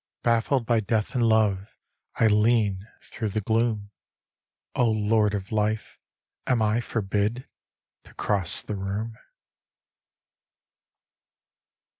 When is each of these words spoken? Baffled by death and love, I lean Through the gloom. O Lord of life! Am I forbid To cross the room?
Baffled 0.23 0.65
by 0.65 0.79
death 0.79 1.13
and 1.13 1.21
love, 1.21 1.75
I 2.15 2.25
lean 2.25 2.87
Through 3.03 3.29
the 3.29 3.39
gloom. 3.39 3.91
O 4.73 4.89
Lord 4.89 5.35
of 5.35 5.51
life! 5.51 5.99
Am 6.47 6.59
I 6.59 6.81
forbid 6.81 7.47
To 8.05 8.13
cross 8.15 8.63
the 8.63 8.77
room? 8.77 9.15